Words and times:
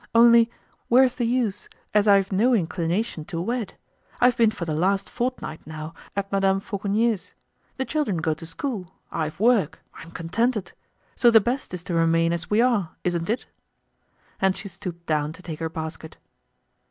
Only, 0.15 0.49
where's 0.87 1.13
the 1.13 1.27
use, 1.27 1.69
as 1.93 2.07
I've 2.07 2.31
no 2.31 2.55
inclination 2.55 3.23
to 3.25 3.39
wed? 3.39 3.75
I've 4.19 4.35
been 4.35 4.49
for 4.49 4.65
the 4.65 4.73
last 4.73 5.07
fortnight, 5.07 5.61
now, 5.67 5.93
at 6.15 6.31
Madame 6.31 6.59
Fauconnier's. 6.59 7.35
The 7.77 7.85
children 7.85 8.17
go 8.17 8.33
to 8.33 8.45
school. 8.47 8.95
I've 9.11 9.39
work, 9.39 9.83
I'm 9.93 10.09
contented. 10.09 10.71
So 11.15 11.29
the 11.29 11.39
best 11.39 11.71
is 11.75 11.83
to 11.83 11.93
remain 11.93 12.33
as 12.33 12.49
we 12.49 12.61
are, 12.61 12.95
isn't 13.03 13.29
it?" 13.29 13.45
And 14.39 14.57
she 14.57 14.67
stooped 14.69 15.05
down 15.05 15.33
to 15.33 15.43
take 15.43 15.59
her 15.59 15.69
basket. 15.69 16.17